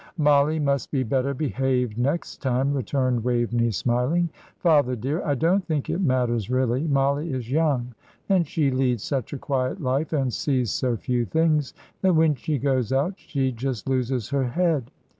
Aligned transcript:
"Mollie 0.17 0.57
must 0.57 0.89
be 0.89 1.03
better 1.03 1.35
behaved 1.35 1.95
next 1.95 2.37
time," 2.37 2.73
returned 2.73 3.23
Waveney, 3.23 3.69
smiling. 3.69 4.31
"Father, 4.57 4.95
dear, 4.95 5.23
I 5.23 5.35
don't 5.35 5.63
think 5.63 5.91
it 5.91 6.01
matters 6.01 6.49
really. 6.49 6.87
Mollie 6.87 7.31
is 7.31 7.51
young, 7.51 7.93
and 8.27 8.47
she 8.47 8.71
leads 8.71 9.03
such 9.03 9.31
a 9.31 9.37
quiet 9.37 9.79
life, 9.79 10.11
and 10.11 10.33
sees 10.33 10.71
so 10.71 10.95
few 10.97 11.25
things, 11.25 11.75
that 12.01 12.15
when 12.15 12.33
she 12.33 12.57
goes 12.57 12.91
out 12.91 13.13
she 13.17 13.51
just 13.51 13.87
loses 13.87 14.29
her 14.29 14.45
head. 14.45 14.89